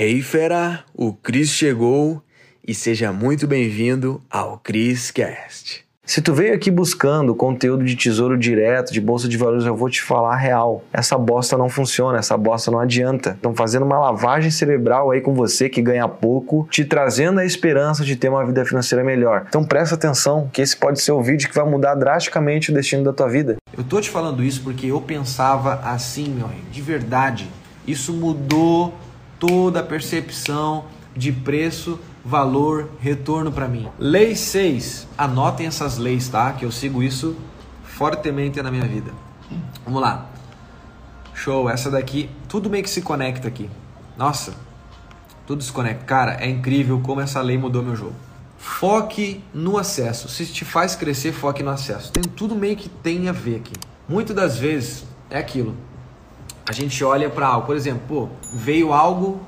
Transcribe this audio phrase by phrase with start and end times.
[0.00, 2.22] Hey fera, o Cris chegou
[2.64, 5.84] e seja muito bem-vindo ao Cris Cast.
[6.04, 9.90] Se tu veio aqui buscando conteúdo de tesouro direto, de bolsa de valores, eu vou
[9.90, 10.84] te falar a real.
[10.92, 13.30] Essa bosta não funciona, essa bosta não adianta.
[13.30, 18.04] Estão fazendo uma lavagem cerebral aí com você que ganha pouco, te trazendo a esperança
[18.04, 19.46] de ter uma vida financeira melhor.
[19.48, 23.02] Então presta atenção, que esse pode ser o vídeo que vai mudar drasticamente o destino
[23.02, 23.56] da tua vida.
[23.76, 27.48] Eu tô te falando isso porque eu pensava assim, meu rei, de verdade.
[27.84, 28.94] Isso mudou
[29.38, 30.84] toda a percepção
[31.16, 33.88] de preço valor, retorno para mim.
[33.98, 35.08] Lei 6.
[35.16, 36.52] Anotem essas leis, tá?
[36.52, 37.36] Que eu sigo isso
[37.82, 39.12] fortemente na minha vida.
[39.84, 40.26] Vamos lá.
[41.34, 43.70] Show, essa daqui, tudo meio que se conecta aqui.
[44.16, 44.54] Nossa,
[45.46, 46.04] tudo se conecta.
[46.04, 48.14] Cara, é incrível como essa lei mudou meu jogo.
[48.58, 50.28] Foque no acesso.
[50.28, 52.12] Se te faz crescer, foque no acesso.
[52.12, 53.72] Tem tudo meio que tem a ver aqui.
[54.08, 55.76] Muitas das vezes é aquilo.
[56.68, 59.40] A gente olha para algo, por exemplo, pô, veio algo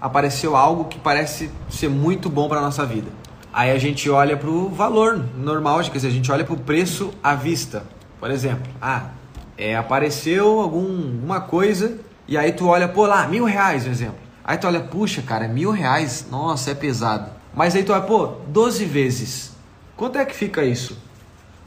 [0.00, 3.10] apareceu algo que parece ser muito bom para nossa vida.
[3.52, 6.58] Aí a gente olha para o valor normal, quer dizer, a gente olha para o
[6.58, 7.84] preço à vista.
[8.20, 9.08] Por exemplo, ah,
[9.56, 14.18] é, apareceu algum, alguma coisa e aí tu olha, pô lá, mil reais, por exemplo.
[14.44, 17.30] Aí tu olha, puxa, cara, mil reais, nossa, é pesado.
[17.54, 19.56] Mas aí tu olha, pô, 12 vezes.
[19.96, 20.96] Quanto é que fica isso?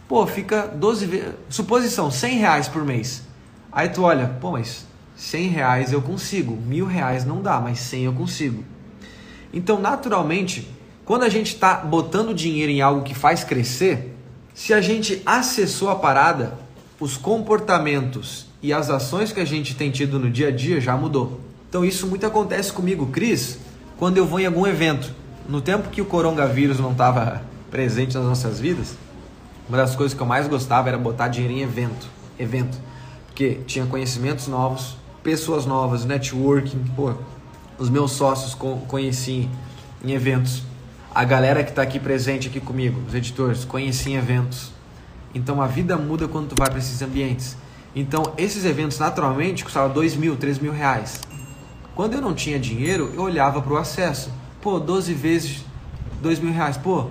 [0.07, 1.33] Pô, fica 12 vezes.
[1.49, 3.23] Suposição, 100 reais por mês.
[3.71, 8.05] Aí tu olha, pô, mas 100 reais eu consigo, mil reais não dá, mas 100
[8.05, 8.63] eu consigo.
[9.53, 10.67] Então, naturalmente,
[11.05, 14.15] quando a gente está botando dinheiro em algo que faz crescer,
[14.53, 16.57] se a gente acessou a parada,
[16.99, 20.95] os comportamentos e as ações que a gente tem tido no dia a dia já
[20.95, 21.39] mudou.
[21.67, 23.57] Então isso muito acontece comigo, Cris,
[23.97, 25.11] quando eu vou em algum evento.
[25.49, 28.95] No tempo que o coronavírus não estava presente nas nossas vidas,
[29.67, 32.77] uma das coisas que eu mais gostava era botar dinheiro em evento, evento,
[33.27, 37.13] porque tinha conhecimentos novos, pessoas novas, networking, pô,
[37.77, 38.55] os meus sócios
[38.87, 39.49] conheci
[40.03, 40.63] em eventos,
[41.13, 44.71] a galera que está aqui presente aqui comigo, os editores, conheci em eventos.
[45.33, 47.57] Então a vida muda quando tu vai para esses ambientes.
[47.95, 51.21] Então esses eventos naturalmente custavam dois mil, três mil reais.
[51.95, 54.31] Quando eu não tinha dinheiro, eu olhava para o acesso.
[54.61, 55.65] Pô, 12 vezes
[56.21, 56.77] dois mil reais.
[56.77, 57.07] Pô,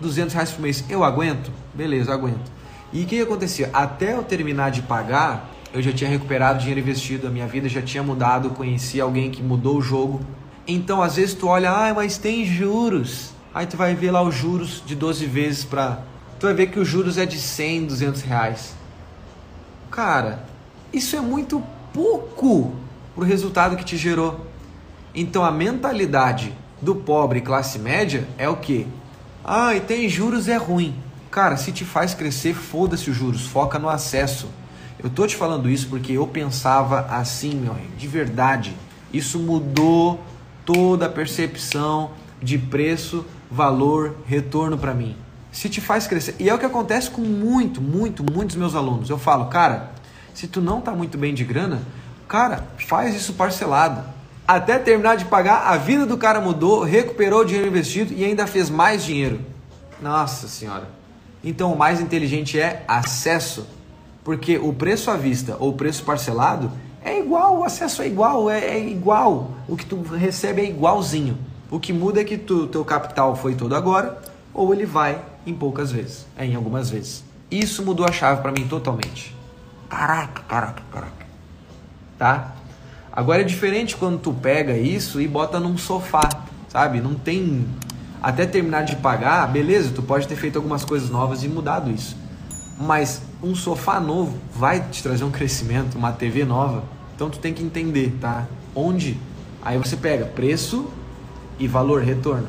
[0.00, 0.84] 200 reais por mês.
[0.88, 1.50] Eu aguento?
[1.72, 2.52] Beleza, aguento.
[2.92, 3.70] E o que acontecia?
[3.72, 7.82] Até eu terminar de pagar, eu já tinha recuperado dinheiro investido, a minha vida já
[7.82, 10.20] tinha mudado, conheci alguém que mudou o jogo.
[10.68, 13.32] Então, às vezes tu olha, ah, mas tem juros.
[13.52, 15.98] Aí tu vai ver lá os juros de 12 vezes para
[16.38, 18.74] tu vai ver que os juros é de 100, 200 reais.
[19.90, 20.44] Cara,
[20.92, 21.60] isso é muito
[21.92, 22.72] pouco
[23.12, 24.46] pro resultado que te gerou.
[25.12, 28.86] Então a mentalidade do pobre classe média é o que?
[29.44, 30.94] Ah, e tem juros é ruim.
[31.32, 34.48] Cara, se te faz crescer, foda-se os juros, foca no acesso.
[35.04, 38.74] Eu tô te falando isso porque eu pensava assim, meu rei, de verdade.
[39.12, 40.18] Isso mudou
[40.64, 45.14] toda a percepção de preço, valor, retorno para mim.
[45.52, 46.36] Se te faz crescer.
[46.38, 49.10] E é o que acontece com muito, muito, muitos meus alunos.
[49.10, 49.92] Eu falo, cara,
[50.32, 51.82] se tu não tá muito bem de grana,
[52.26, 54.02] cara, faz isso parcelado.
[54.48, 58.46] Até terminar de pagar, a vida do cara mudou, recuperou o dinheiro investido e ainda
[58.46, 59.42] fez mais dinheiro.
[60.00, 60.88] Nossa senhora.
[61.44, 63.66] Então o mais inteligente é acesso
[64.24, 66.72] porque o preço à vista ou o preço parcelado
[67.04, 69.50] é igual, o acesso é igual, é, é igual.
[69.68, 71.36] O que tu recebe é igualzinho.
[71.70, 74.18] O que muda é que tu, teu capital foi todo agora
[74.54, 77.22] ou ele vai em poucas vezes, é, em algumas vezes.
[77.50, 79.36] Isso mudou a chave para mim totalmente.
[79.88, 81.26] Caraca, caraca, caraca.
[82.18, 82.54] Tá?
[83.12, 86.28] Agora é diferente quando tu pega isso e bota num sofá,
[86.68, 87.00] sabe?
[87.00, 87.66] Não tem
[88.22, 92.16] até terminar de pagar, beleza, tu pode ter feito algumas coisas novas e mudado isso.
[92.78, 96.84] Mas um sofá novo vai te trazer um crescimento, uma TV nova.
[97.14, 98.46] Então tu tem que entender, tá?
[98.74, 99.18] Onde?
[99.62, 100.90] Aí você pega preço
[101.58, 102.48] e valor retorno.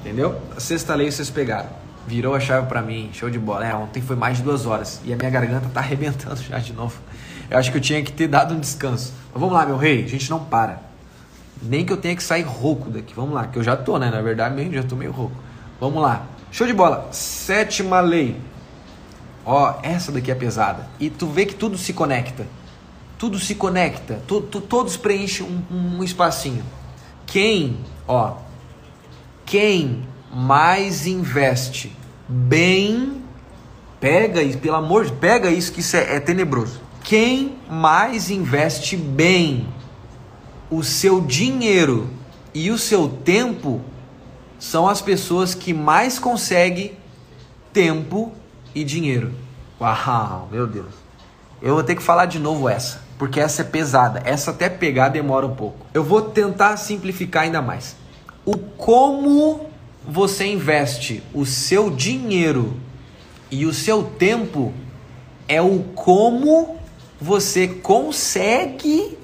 [0.00, 0.40] Entendeu?
[0.56, 1.68] A sexta lei vocês pegaram.
[2.06, 3.64] Virou a chave para mim, show de bola.
[3.64, 6.72] É, ontem foi mais de duas horas e a minha garganta tá arrebentando já de
[6.72, 6.98] novo.
[7.48, 9.12] Eu acho que eu tinha que ter dado um descanso.
[9.32, 10.80] Mas vamos lá, meu rei, a gente não para.
[11.62, 13.14] Nem que eu tenha que sair rouco daqui.
[13.14, 14.10] Vamos lá, que eu já tô, né?
[14.10, 15.36] Na verdade, mesmo já tô meio rouco.
[15.78, 16.26] Vamos lá.
[16.50, 17.08] Show de bola.
[17.12, 18.36] Sétima lei.
[19.44, 20.88] Ó, essa daqui é pesada.
[21.00, 22.46] E tu vê que tudo se conecta.
[23.18, 24.22] Tudo se conecta.
[24.26, 26.64] Tu, tu, todos preenchem um, um espacinho.
[27.26, 28.36] Quem, ó,
[29.44, 31.92] quem mais investe
[32.28, 33.22] bem,
[34.00, 36.80] pega isso, pelo amor de pega isso que isso é, é tenebroso.
[37.04, 39.66] Quem mais investe bem
[40.70, 42.08] o seu dinheiro
[42.54, 43.80] e o seu tempo
[44.58, 46.92] são as pessoas que mais conseguem
[47.72, 48.32] tempo
[48.74, 49.32] e dinheiro.
[49.80, 50.94] Uau, meu Deus.
[51.60, 53.00] Eu vou ter que falar de novo essa.
[53.18, 54.20] porque essa é pesada.
[54.24, 55.86] Essa até pegar demora um pouco.
[55.94, 57.94] Eu vou tentar simplificar ainda mais.
[58.44, 59.66] O como
[60.04, 62.76] você investe o seu dinheiro
[63.48, 64.72] e o seu tempo
[65.46, 66.76] é o como
[67.20, 69.16] você consegue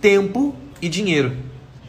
[0.00, 1.36] tempo e dinheiro.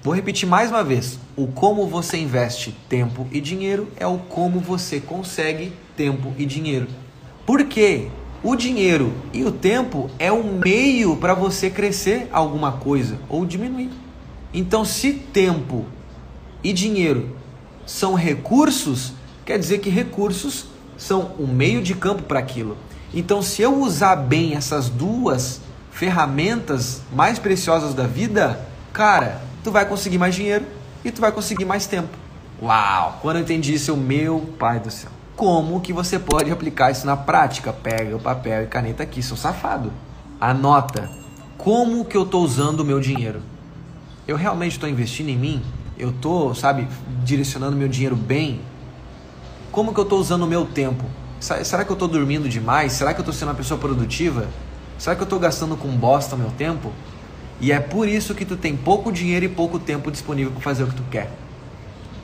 [0.06, 1.18] Vou repetir mais uma vez.
[1.36, 6.88] O como você investe tempo e dinheiro é o como você consegue tempo e dinheiro.
[7.44, 8.10] Por quê?
[8.44, 13.90] O dinheiro e o tempo é um meio para você crescer alguma coisa ou diminuir.
[14.54, 15.86] Então, se tempo
[16.63, 17.36] e dinheiro
[17.84, 19.12] são recursos,
[19.44, 22.78] quer dizer que recursos são um meio de campo para aquilo.
[23.12, 28.63] Então, se eu usar bem essas duas ferramentas mais preciosas da vida,
[28.94, 30.65] cara, tu vai conseguir mais dinheiro
[31.03, 32.17] e tu vai conseguir mais tempo.
[32.62, 33.19] Uau!
[33.21, 37.06] Quando eu entendi isso, eu, meu pai do céu como que você pode aplicar isso
[37.06, 37.73] na prática.
[37.73, 39.91] Pega o papel e caneta aqui, seu safado.
[40.39, 41.09] Anota
[41.57, 43.41] como que eu estou usando o meu dinheiro.
[44.27, 45.62] Eu realmente estou investindo em mim?
[45.97, 46.88] Eu estou, sabe,
[47.23, 48.61] direcionando meu dinheiro bem?
[49.71, 51.03] Como que eu estou usando o meu tempo?
[51.39, 52.94] Será que eu estou dormindo demais?
[52.94, 54.47] Será que eu estou sendo uma pessoa produtiva?
[54.97, 56.91] Será que eu estou gastando com bosta meu tempo?
[57.60, 60.84] E é por isso que tu tem pouco dinheiro e pouco tempo disponível para fazer
[60.84, 61.31] o que tu quer.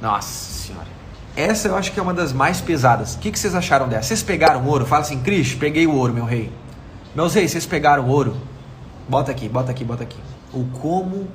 [0.02, 0.88] Nossa senhora.
[1.36, 3.16] Essa eu acho que é uma das mais pesadas.
[3.16, 4.10] O que, que vocês acharam dessa?
[4.10, 4.86] Vocês pegaram ouro?
[4.86, 6.52] Fala assim, Cris, peguei o ouro, meu rei.
[7.16, 8.36] Meus reis, vocês pegaram ouro?
[9.08, 10.18] Bota aqui, bota aqui, bota aqui.
[10.54, 11.28] O como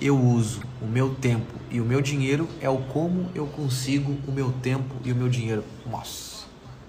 [0.00, 4.32] eu uso o meu tempo e o meu dinheiro é o como eu consigo o
[4.32, 5.64] meu tempo e o meu dinheiro.
[5.88, 6.44] Nossa.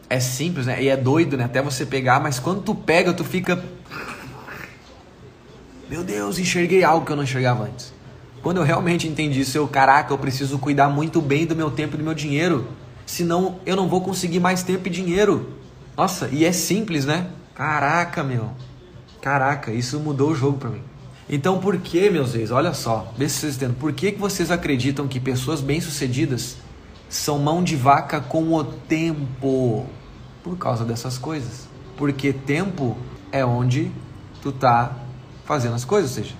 [0.09, 0.81] É simples, né?
[0.81, 1.45] E é doido, né?
[1.45, 3.63] Até você pegar, mas quando tu pega, tu fica.
[5.91, 7.93] Meu Deus, enxerguei algo que eu não enxergava antes.
[8.41, 11.95] Quando eu realmente entendi isso, eu, caraca, eu preciso cuidar muito bem do meu tempo
[11.95, 12.65] e do meu dinheiro.
[13.05, 15.49] Senão eu não vou conseguir mais tempo e dinheiro.
[15.97, 17.27] Nossa, e é simples, né?
[17.53, 18.51] Caraca, meu.
[19.21, 20.81] Caraca, isso mudou o jogo para mim.
[21.29, 24.49] Então por que, meus reis, olha só, vê se vocês entendem, por que, que vocês
[24.49, 26.55] acreditam que pessoas bem-sucedidas
[27.09, 29.85] são mão de vaca com o tempo?
[30.41, 31.67] Por causa dessas coisas.
[31.97, 32.95] Porque tempo
[33.29, 33.91] é onde
[34.41, 35.00] tu tá
[35.51, 36.33] fazendo as coisas, ou seja,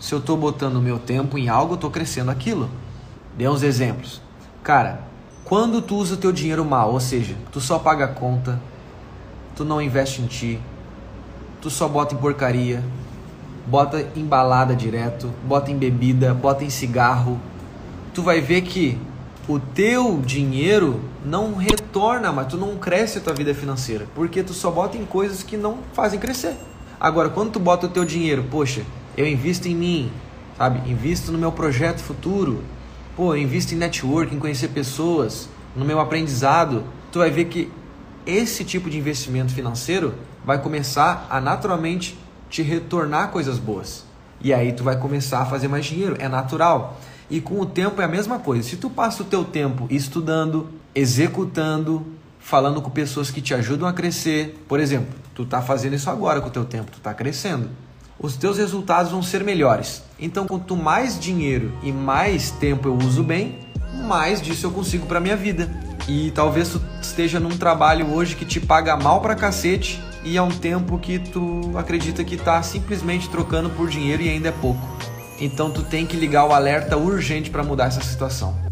[0.00, 2.68] se eu estou botando o meu tempo em algo, eu estou crescendo aquilo.
[3.38, 4.20] Dê uns exemplos.
[4.60, 5.02] Cara,
[5.44, 8.60] quando tu usa o teu dinheiro mal, ou seja, tu só paga a conta,
[9.54, 10.60] tu não investe em ti,
[11.60, 12.82] tu só bota em porcaria,
[13.68, 17.38] bota em balada direto, bota em bebida, bota em cigarro,
[18.12, 18.98] tu vai ver que
[19.46, 24.52] o teu dinheiro não retorna, mas tu não cresce a tua vida financeira, porque tu
[24.52, 26.56] só bota em coisas que não fazem crescer.
[27.02, 28.82] Agora, quando tu bota o teu dinheiro, poxa,
[29.16, 30.12] eu invisto em mim,
[30.56, 30.88] sabe?
[30.88, 32.62] Invisto no meu projeto futuro.
[33.16, 36.84] Pô, eu invisto em network, em conhecer pessoas, no meu aprendizado.
[37.10, 37.68] Tu vai ver que
[38.24, 40.14] esse tipo de investimento financeiro
[40.44, 42.16] vai começar a naturalmente
[42.48, 44.04] te retornar coisas boas.
[44.40, 47.00] E aí tu vai começar a fazer mais dinheiro, é natural.
[47.28, 48.62] E com o tempo é a mesma coisa.
[48.68, 52.06] Se tu passa o teu tempo estudando, executando,
[52.42, 56.40] falando com pessoas que te ajudam a crescer, por exemplo, tu tá fazendo isso agora
[56.40, 57.70] com o teu tempo, tu tá crescendo
[58.22, 60.02] os teus resultados vão ser melhores.
[60.18, 63.58] Então, quanto mais dinheiro e mais tempo eu uso bem,
[64.06, 65.68] mais disso eu consigo para minha vida.
[66.08, 70.42] E talvez tu esteja num trabalho hoje que te paga mal pra cacete e é
[70.42, 74.80] um tempo que tu acredita que tá simplesmente trocando por dinheiro e ainda é pouco.
[75.40, 78.71] Então tu tem que ligar o alerta urgente para mudar essa situação.